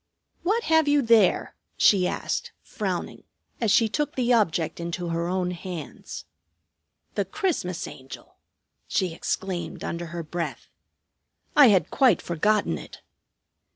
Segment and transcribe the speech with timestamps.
[0.41, 3.21] "What have you there?" she asked, frowning,
[3.61, 6.25] as she took the object into her own hands.
[7.13, 8.35] "The Christmas Angel!"
[8.87, 10.69] she exclaimed under her breath.
[11.55, 13.03] "I had quite forgotten it."